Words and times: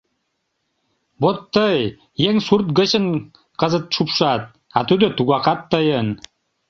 -Вот 1.21 1.37
тый 1.55 1.77
еҥ 2.27 2.35
сурт 2.47 2.67
гычын 2.77 3.05
кызыт 3.59 3.85
шупшат, 3.95 4.41
а 4.77 4.79
тудо 4.89 5.05
тугакат 5.17 5.59
тыйын. 5.71 6.07